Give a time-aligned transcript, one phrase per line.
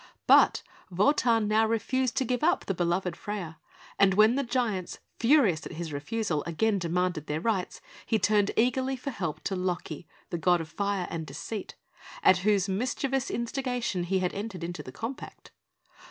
[0.25, 3.57] But Wotan now refused to give up the beloved Freia,
[3.99, 8.95] and when the giants, furious at his refusal, again demanded their rights, he turned eagerly
[8.95, 11.75] for help to Loki, the god of Fire and Deceit,
[12.23, 15.51] at whose mischievous instigation he had entered into the compact.